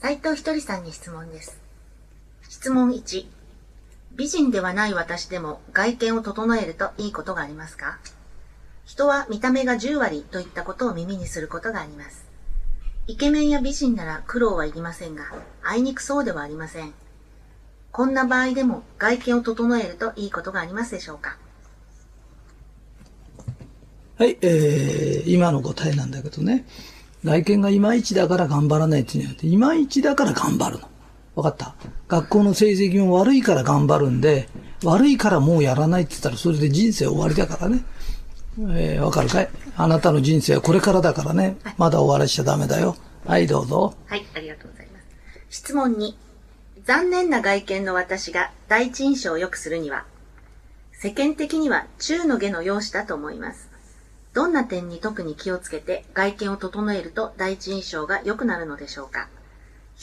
[0.00, 1.60] 斉藤ひとりさんに質問です。
[2.48, 3.26] 質問1。
[4.16, 7.98] 美人ではない私でも外見を整えるといいことがありますか？
[8.86, 12.24] 人は見た目が10割といったことを耳にすることがあります。
[13.08, 15.24] イケメンや美人なら苦労はいりませんが、
[15.62, 16.94] あいにくそうではありません。
[17.92, 21.36] こんな場合でも外見を整えるといいことがありますでしょうか？
[24.16, 26.64] はい、えー、今の答えなんだけどね。
[27.24, 30.88] 外見がいまいちだから頑張らないっていうんじゃなくて、いまいちだから頑張るの。
[31.36, 31.74] わかった？
[32.08, 34.48] 学校の成績も悪いから頑張るんで、
[34.84, 37.84] 悪いからもうやらないって言ったらそれで人生終わりだからね。
[38.58, 39.48] えー、わかるかい？
[39.76, 41.56] あなたの人生はこれからだからね。
[41.78, 42.96] まだ終わらしちゃダメだよ。
[43.26, 43.94] はい、どうぞ。
[44.06, 45.04] はい、ありがとうございます。
[45.50, 46.14] 質問2。
[46.84, 50.04] 残念な外見の私が第一印象を良くするには、
[50.92, 53.69] 世間的には中の下の容姿だと思います。
[54.32, 59.28] どんな点に特に気をつけて外見を整えると第一印象が良くなるのでしょうか？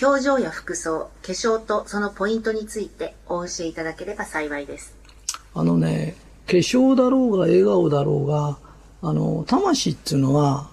[0.01, 4.95] 表情や服装、化粧とそのポイントについてお教えいただければ幸いです。
[5.55, 8.59] あのね、化粧だろうが笑顔だろうが、
[9.01, 10.69] あの、魂っていうのは、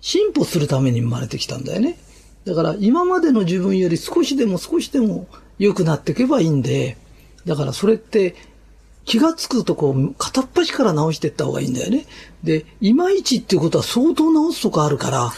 [0.00, 1.98] 進歩するために生まれてきたんだよね。
[2.46, 5.26] だから今までの自分より少しでも少しでも
[5.58, 6.96] 良くなっていけばいいんで、
[7.44, 8.34] だからそれって
[9.06, 12.04] 気がつくとこう片っ端から直していった方がいいんだよね。
[12.42, 15.32] で、いまいちっていうことは相当直すとこあるから、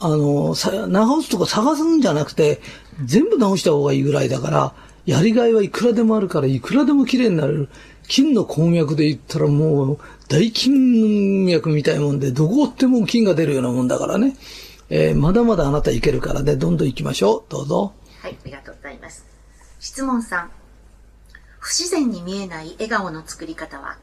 [0.00, 2.60] あの、さ直すとこ探すんじゃなくて、
[3.04, 7.68] 全部直した方がいいぐらいだから、やりがいはいくらでもあるから、いくらでも綺麗になれる。
[8.08, 9.98] 金の鉱脈で言ったらもう、
[10.28, 14.36] 大金脈みたいもんで、どこっても金が出るようなもんだからね。
[14.88, 17.50] えーまだまだあなたいけるからね、どんどん行きましょう。
[17.50, 17.92] どうぞ。
[18.20, 19.24] はい、ありがとうございます。
[19.80, 20.61] 質問3。
[21.62, 23.96] 不自然に見えない笑顔の作り方は、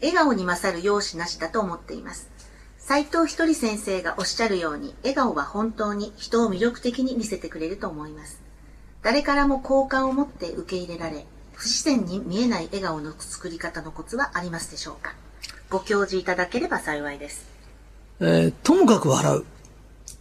[0.00, 2.30] 笑顔に勝る容姿なしだと思っています。
[2.78, 8.40] 斉藤ひとり先生がおっしゃるように、笑顔は本当に人を魅力的に見せてくれると思います。
[9.02, 15.14] 誰からも好感を持って受け入れられ、不自然に見えない笑顔の作り方のコツはありますでしょうか？
[15.70, 17.44] ご教示いただければ幸いです。
[18.20, 19.44] えーともかく笑う。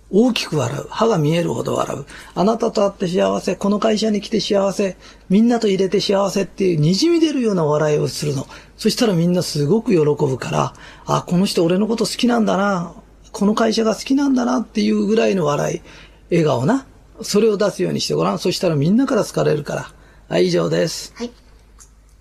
[0.09, 0.87] 大きく笑う。
[0.89, 2.05] 歯が見えるほど笑う。
[2.33, 3.55] あなたと会って幸せ。
[3.55, 4.95] この会社に来て幸せ。
[5.29, 8.47] みんなと入れて幸せっていう滲み出るような笑いをするの。
[8.77, 10.73] そしたらみんなすごく喜ぶから、
[11.05, 12.93] あ、この人俺のこと好きなんだな。
[13.33, 15.81] この会社が好きなんだなっていうぐらいの笑い。
[16.29, 16.85] 笑顔な。
[17.21, 18.39] それを出すようにしてごらん。
[18.39, 19.91] そしたらみんなから好かれるから。
[20.29, 21.13] はい、以上です。
[21.15, 21.31] はい。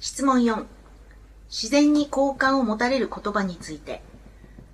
[0.00, 0.64] 質問4。
[1.48, 4.02] 自然に好感を持たれる言葉について。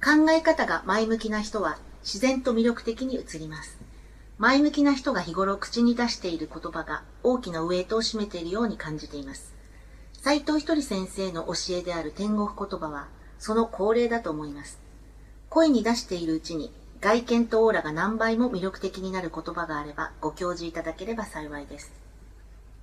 [0.03, 3.79] 考え方が前向きな人は自然と魅力的に映ります。
[4.39, 9.55] 前向きな人が日頃口に出している言葉が大きなウェイトを占めているように感じています。
[10.21, 13.09] 斉藤ひとり先生の教えである天国言葉は
[13.39, 14.81] その恒例だと思います。
[15.49, 21.93] 声に出しているうちに外見とオーラが何倍も魅力的になる言葉があればご教示いただければ幸いです。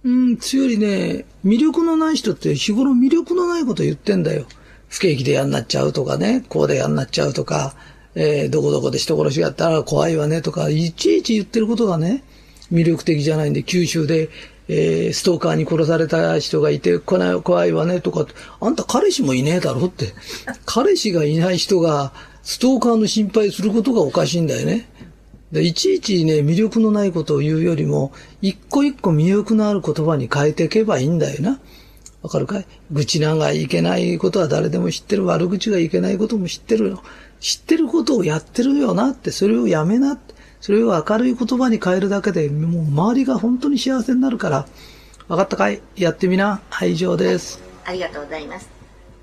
[0.03, 4.45] うん、つよりね、魅力のない人って日頃魅力のないこと言ってんだよ。
[4.87, 7.75] 不景気でやんなっちゃうとかね、こうでやんなっちゃうとか、
[8.15, 12.23] えーどこどこで人殺しやったら怖いわねとか、いちいち言ってることがね、
[12.71, 14.29] 魅力的じゃないんで、九州で、
[14.67, 18.25] えーストーカーに殺された人がいて、こない怖いわねとか、
[18.61, 20.13] あんた彼氏もいねえだろって。
[20.65, 24.89] 彼氏がいない人が、ストーカーの心配することがおかしいんだよね。
[25.51, 28.11] でいちいちね、魅力のないことを言うよりも、
[28.41, 31.59] 一個一個魅力のある言葉に変えていけばいいんだよな。
[32.21, 32.65] わかるかい？
[32.91, 35.25] 愚痴なんかいけないことは誰でも知ってる。
[35.25, 37.03] 悪口がいけないことも知ってるよ。
[37.39, 40.33] 知ってることをやってるよなって、それをやめなって。
[40.59, 44.67] それを明るい言葉に変えるだけで、もう周りが本当に幸せになるから。
[45.29, 45.81] わかったかい？
[45.95, 46.61] やってみな。
[46.69, 47.61] はい、以上です。
[47.85, 48.69] ありがとうございます。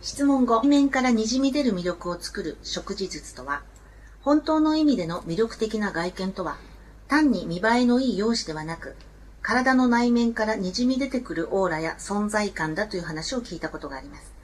[0.00, 3.62] 質問後、面面から滲み出る魅力を作る食事術とは、
[4.22, 6.58] 本当の意味での魅力的な外見とは、
[7.08, 8.94] 単に見栄えのいい容姿ではなく、
[9.46, 14.34] 体の内面から滲み出てくるオーラや存在感だという話を聞いたことがあります。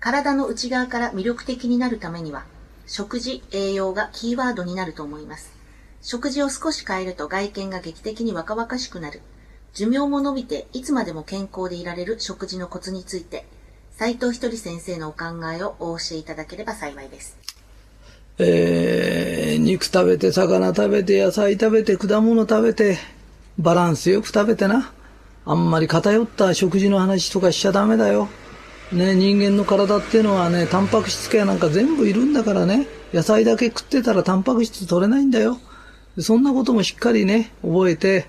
[0.00, 2.44] 体の内側から魅力的になるためには、
[2.86, 5.50] 食事、栄養がキーワードになると思います。
[6.02, 9.22] 食事を少し変えると外見が劇的に若々しくなる。
[9.72, 13.46] 寿命も伸びていつまでも健康でいられる食事のコツについて、
[13.92, 15.24] 斉藤ひとり先生のお考
[15.58, 17.38] えをお教えいただければ幸いです。
[18.36, 22.98] えー肉食べて、魚食べて、野菜食べて、果物食べて、
[23.58, 24.92] バランスよく食べてな。
[25.46, 28.28] あんまり偏った食事の話とかしちゃダメだよ。
[28.92, 35.58] ね、人間の体っていうのはね、タンパク質系なんか全部いるんだからね、野菜だけ食ってたらタンパク質取れないんだよ。
[36.18, 38.26] そんなこともしっかりね、覚えて、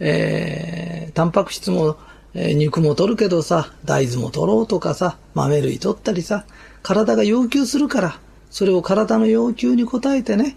[0.00, 1.96] えー、タンパク質も、
[2.34, 6.44] えー、肉も取るけどさ、大豆も取ろうとかさ、豆類取ったりさ、
[6.82, 8.20] 体が要求するから、
[8.50, 10.56] それを体の要求に応えてね、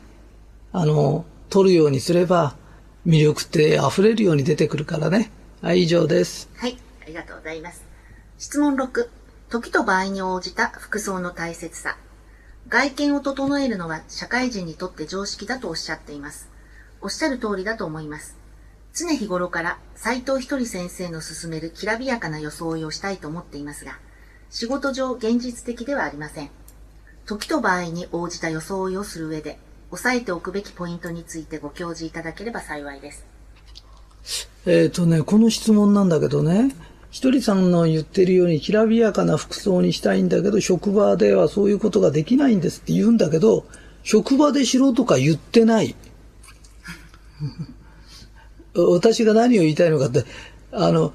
[0.72, 2.56] あの、取るようにすれば、
[3.06, 5.32] 魅力って溢れるように出てくるからね。
[5.62, 6.50] はい、以上です。
[6.56, 7.84] はい、ありがとうございます。
[8.38, 9.10] 質問6。
[9.50, 11.98] 時と場合に応じた服装の大切さ。
[12.70, 16.48] 外見を整えるのは社会人にとって常識だとおっしゃっています。
[17.02, 18.38] おっしゃる通りだと思います。
[18.94, 23.98] 常日頃から斎藤ひとり先生の勧めるきらびやかな装いをしたいと思っていますが、
[24.52, 26.52] 仕事上現実的ではありません。
[27.26, 29.58] 時と場合に応じた装いをする上で、
[29.92, 33.26] 押さえておくべきポイントについてご教示いただければ幸いです。
[34.66, 36.74] えっ、ー、とね、この質問なんだけどね、
[37.10, 43.66] ひとりさんの言ってるようにきらびやかな服装にしたいんだけど、職場ではそういうことができないんですって言うんだけど、
[44.04, 45.94] 職場でしろとか言ってない。
[48.74, 50.24] 私が何を言いたいのかって、
[50.72, 51.12] あの、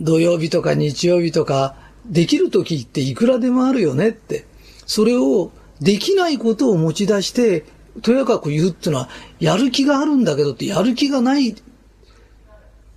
[0.00, 1.76] 土曜日とか日曜日とか、
[2.06, 4.46] できる時っていくらでもあるよねって。
[4.86, 5.50] それを、
[5.82, 7.66] できないことを持ち出して、
[8.02, 9.08] とやかく言うっていうのは、
[9.40, 11.54] やる気があるんだけどって、やる気がない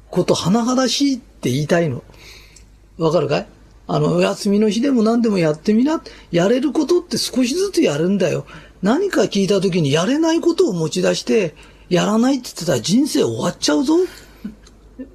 [0.10, 2.04] こと、甚だしいって言いたいの。
[2.98, 3.48] わかるかい？
[3.88, 6.02] あの、お休みの日でも何でもやってみな。
[6.32, 8.46] やれることって少しずつやるんだよ。
[8.82, 11.56] 何か聞いた時にやれないことを持ち出して、
[11.90, 13.96] やらないって言ってたら人生終わっちゃうぞ。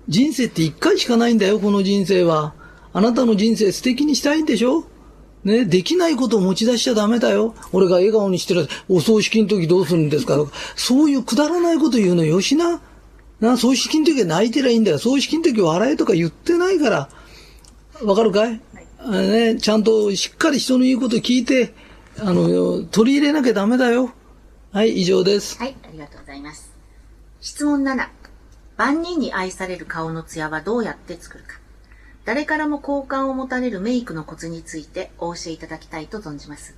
[0.08, 2.54] 人生って一回しかないんだよ、この人生は。
[2.92, 4.84] あなたの人生素敵にしたいんでしょ？
[5.46, 7.54] ね、できないことを持ち出しちゃダメだよ。
[7.72, 12.80] 俺が笑顔にしてる、お葬式の時どうするんですかとか、そういうくだらないこと言うのよしな。
[13.38, 14.98] な、葬式の時は泣いてりゃいいんだよ。
[14.98, 17.08] 葬式の時は笑えとか言ってないから。
[18.02, 18.60] わかるかい、
[18.98, 21.74] はい、ね、ちゃんとしっかり人の言うこと聞いて、
[22.18, 24.10] あの、取り入れなきゃダメだよ。
[24.72, 25.58] はい、以上です。
[25.58, 26.72] はい、ありがとうございます。
[27.40, 28.08] 質問7。
[28.76, 31.60] 万人に愛される顔のツヤはどうやって作るか。
[32.26, 36.74] 誰からも好感を持たれるメイクのコツについてお教えいただきたいと存じます。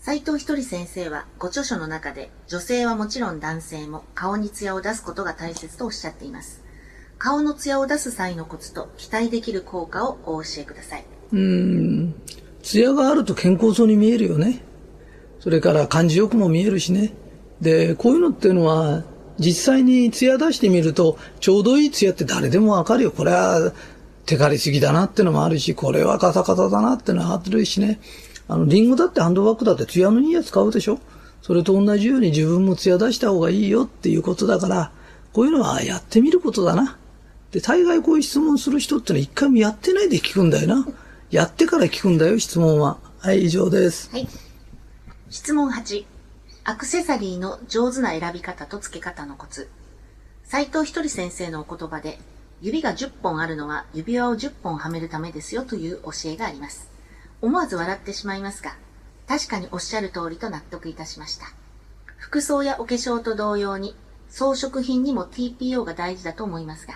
[0.00, 6.62] 斉藤ひとり先生はご著書の中で女性はもちろん男性も顔にツヤを出すことが大切とおっしゃっています。
[7.18, 11.04] 顔のツヤを出す際のコツと期待できる効果をお教えください。
[11.32, 12.14] うん。
[12.62, 14.62] ツヤがあると健康そうに見えるよね。
[15.40, 17.12] それから感じよくも見えるしね。
[17.60, 19.04] で、こういうのっていうのは、
[19.38, 23.10] 実際にツヤ出してみると、ちょうどいいツヤって誰でもわかるよ。
[23.10, 23.72] これは、
[24.28, 27.98] 手借りすぎだなってのもあるし、これはカサカサだなってのはあるしね。
[28.46, 31.00] あの、リンゴだってハンドバッグだってツヤのいいやつ買うでしょ
[31.40, 34.92] それと同じように自分もツヤ出した方がいいよっていうことだから、
[35.32, 36.98] こういうのはやってみることだな。
[37.52, 40.86] で、大概こういう質問する人ってのは一回もやってないで聞くんだよな。
[41.30, 42.98] やってから聞くんだよ、質問は。
[43.20, 44.10] はい、以上です。
[44.12, 44.28] はい。
[45.30, 46.04] 質問8。
[46.64, 49.70] アクセサリーの上手な選び方と付け方のコツ。
[50.44, 52.18] 斎藤ひとり先生のお言葉で、
[52.60, 56.90] 指が10本あるのは指輪を10本はめるためですよという教えがあります。
[57.40, 58.76] 思わず笑ってしまいますが、
[59.28, 61.46] 確かにおっしゃる通りと納得いたしました。
[62.16, 63.94] 服装やお化粧と同様に、
[64.28, 66.94] 装飾品にも TPO が大事だと思いますが、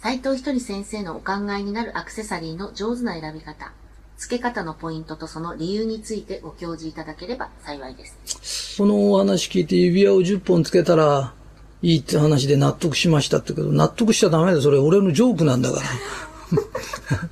[0.00, 3.72] 斉藤ひとり先生のお考えになるアクセサリーの上手な選び方、
[4.16, 8.78] 付け方のポイントとその理由についてご教示いただければ幸いです。
[8.78, 11.34] このお話聞いて指輪を10本つけたら
[11.84, 14.62] いいって話で納得しましたってけど、納得しちゃダメだよ。
[14.62, 17.28] それ俺のジョークなんだから。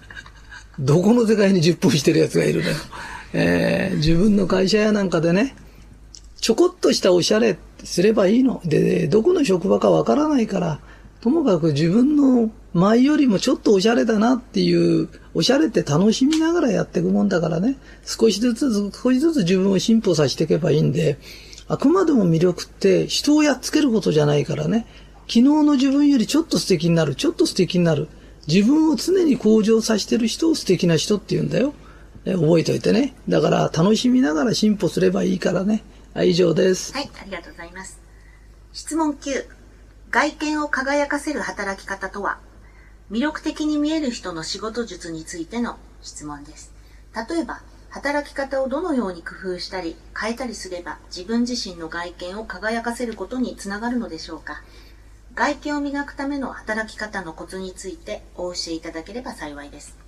[0.78, 2.76] どこの世界に10本してる奴がいるのよ。
[3.32, 5.56] えー、自分の会社やなんかでね、
[6.38, 8.60] ちょこっとしたおしゃれすればいいの。
[8.66, 10.80] で、どこの職場かわからないから、
[11.22, 21.18] ともかく自分の前よりもちょっとおしゃれだなっていう、おしゃれって楽しみながらやっていくもんだからね、少しずつ少しずつ自分を進歩させていけばいいんで、
[21.72, 24.86] あくまでも魅力って人をやっつけることじゃないからね、
[25.22, 28.08] 昨日の自分よりちょっと素敵になる、ちょっと素敵になる。
[28.46, 31.72] 自分を常に向上させてる人を素敵な人って言うんだよ。
[32.26, 33.14] 覚えておいてね。
[33.26, 35.82] だから楽しみながら進歩すればいいからね。
[36.12, 36.92] はい、以上です。
[36.92, 37.98] はい、ありがとうございます。
[38.74, 39.46] 質問9。
[40.10, 42.38] 外見を輝かせる働き方とは、
[43.10, 46.74] 魅力的に見える人の仕事術についての質問です。
[47.30, 47.62] 例えば、
[47.92, 54.62] 働き方をどのように工夫したり変えたりすれば自分自身の外見を輝かせることにつながるのでしょうか
[55.34, 59.98] 外見を磨くための働き方のコツについてお教えいただければ幸いです。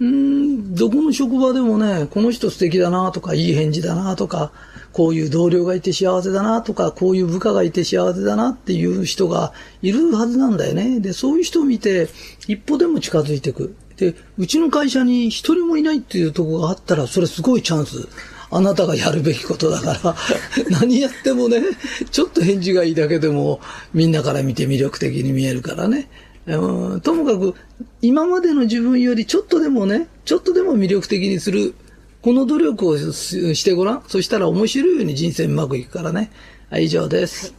[0.00, 4.50] うん、どこの職場でもね、この人素敵だなとか、いい返事だなとか、
[4.94, 11.00] こういう同僚がいて幸せだなとか、こういう部下がいて幸せだなっていう人がいるはずなんだよね。
[11.00, 12.08] で、そういう人を見て、
[12.48, 13.76] 一歩でも近づいていく。
[14.00, 18.08] で、うちの会社に一人もいないっていうところがあったら、それすごいチャンス。
[18.52, 20.16] あなたがやるべきことだから、
[20.80, 21.62] 何やってもね、
[22.10, 23.60] ちょっと返事がいいだけでも、
[23.92, 26.08] みんなから見て魅力的に見えるからね。
[26.46, 27.54] うん、ともかく、
[28.00, 31.74] 今までの自分よりちょっとでもね、ちょっとでも魅力的にする、
[32.22, 34.02] この努力をしてごらん。
[34.08, 36.32] そしたら面白いように人生うまくいくからね。
[36.70, 37.54] はい、以上です。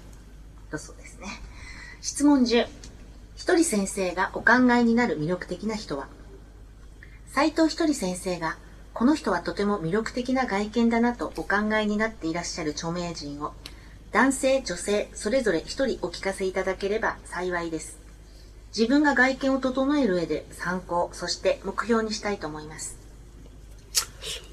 [0.72, 1.28] はい、そうですね。
[2.02, 2.66] 質問10。
[3.42, 6.08] 一人先生がお考えになる魅力的な人は？
[7.34, 8.58] 斎藤一人先生が、
[8.94, 13.54] この人はとても魅力的な外見だなとお考えになっていらっしゃる著名人を、
[14.12, 17.98] 男性、女性、それぞれ一人お聞かせいただければ幸いです。
[18.78, 22.98] 自分が外見を整える上で参考、そして目標にしたいと思います。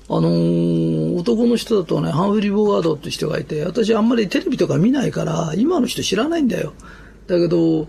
[0.08, 6.74] あのー、男の人だとね、ハンフリー・ボガードって人がいて、私あんまりテレビとか見ないから、今の人知らないんだよ。
[7.26, 7.88] だけど、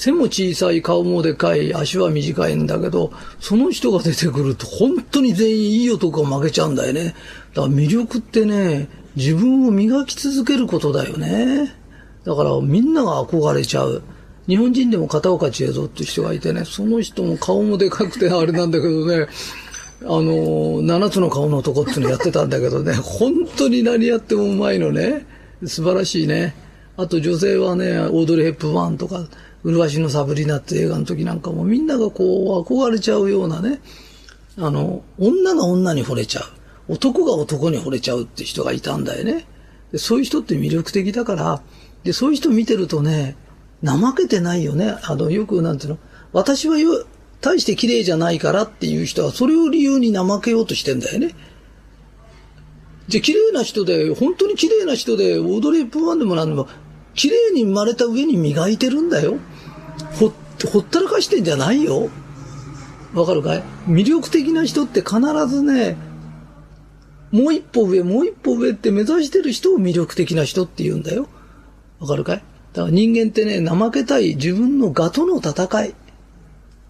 [0.00, 7.14] 背も小さい、顔もでかい、足は短いんだけど、その人が出てくると本当に全員いい男が負けちゃうんだよね。
[7.52, 11.76] だから魅力ってね、自分を磨き続けることだよね。
[12.24, 14.02] だからみんなが憧れちゃう。
[14.48, 19.26] 日本人でも片岡千恵蔵って人がいてね、その人も顔もでかくてあれなんだけどね、
[20.04, 25.26] あの、七つの顔の男っていうのやってたんだけどね、本当に何やってもうまいのね。
[25.66, 26.54] 素晴らしいね。
[27.00, 29.26] あと女性はね、オードリー・ヘップバーンとか、
[29.64, 33.80] 麗しのサブリナって映画の時なんかもみんながこう憧れちゃうようなね、
[34.58, 36.42] あの、女が女に惚れちゃ
[36.88, 36.92] う。
[36.92, 39.46] 男が男に惚れちゃうって人がいたんだよね。
[39.92, 41.62] でそういう人って魅力的だから、
[42.04, 43.36] で、そういう人見てるとね、
[43.82, 44.96] 怠けてないよね。
[45.02, 45.98] あの、よく、なんていうの、
[46.32, 47.06] 私はよ、
[47.40, 51.34] 大して綺麗じゃないからっていう人は、それを理由に怠けようとしてんだよね。
[53.08, 56.68] じゃ、綺麗な人で、本当に綺麗な人で、オードリー・プーワンでもなんでも、
[57.14, 59.36] 綺麗に生まれた上に磨いてるんだよ。
[60.18, 60.32] ほ、
[60.70, 62.08] ほったらかしてんじゃないよ。
[63.14, 63.62] わかるかい？
[63.86, 65.96] 魅力的な人って必ずね、
[67.32, 71.28] もう一歩上、もう一歩上って目指してる人を魅力的な人って言うんだよ。
[71.98, 72.42] わかるかい？
[72.72, 75.94] だから人間ってね、怠けたい自分のガとの戦い。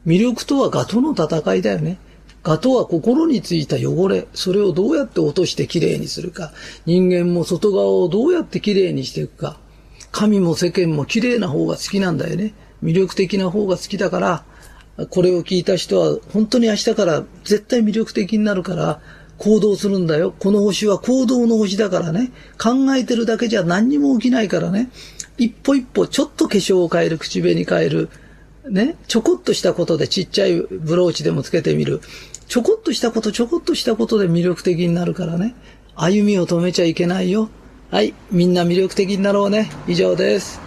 [0.07, 1.99] 魅力とはガとの戦いだよね。
[2.43, 4.27] ガとは心についた汚れ。
[4.33, 6.53] それをどうやって落としてきれいにするか。
[6.87, 9.59] 人間も外側をどうやってきれいにしていくか。
[10.13, 12.55] 神も世間も綺麗な方が好きなんだよね。
[12.83, 14.45] 魅力的な方が好きだから、
[15.09, 19.01] これを聞いた人は本当に明日から絶対魅力的になるから、
[19.39, 20.35] 行動するんだよ。
[20.39, 22.31] この星は行動の星だからね。
[22.59, 24.91] 考えてるだけじゃ何にも起きないからね。
[25.39, 28.11] 一歩一歩ちょっと化粧を変える、口紅変える。
[28.69, 28.97] ね。
[29.09, 32.03] ちょこっとしたことでちっちゃいブローチでもつけてみる。
[32.49, 35.55] ちょこっとしたこと、ちょこっとしたことで魅力的になるからね。
[35.97, 37.49] 歩みを止めちゃいけないよ。
[37.91, 38.15] はい。
[38.31, 39.69] みんな魅力的になろうね。
[39.89, 40.61] 以上です。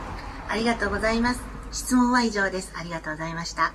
[0.49, 1.41] ありがとうございます。
[1.71, 2.73] 質問は以上です。
[2.75, 3.73] ありがとうございました。